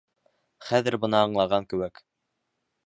[0.69, 2.05] Хәҙер бына аңлаған кеүек.